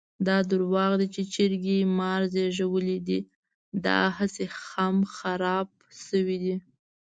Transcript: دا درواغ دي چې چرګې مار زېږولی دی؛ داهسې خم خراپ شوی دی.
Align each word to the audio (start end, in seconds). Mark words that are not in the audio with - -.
دا 0.27 0.37
درواغ 0.51 0.91
دي 0.99 1.07
چې 1.15 1.21
چرګې 1.33 1.77
مار 1.97 2.21
زېږولی 2.33 2.97
دی؛ 3.07 3.19
داهسې 3.85 4.45
خم 4.63 4.95
خراپ 5.15 5.69
شوی 6.05 6.37
دی. 6.43 6.55